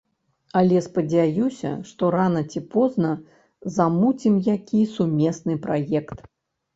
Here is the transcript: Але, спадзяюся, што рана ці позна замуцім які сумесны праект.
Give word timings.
Але, 0.59 0.77
спадзяюся, 0.85 1.73
што 1.89 2.07
рана 2.15 2.41
ці 2.53 2.61
позна 2.75 3.11
замуцім 3.75 4.39
які 4.47 4.81
сумесны 4.95 5.59
праект. 5.67 6.17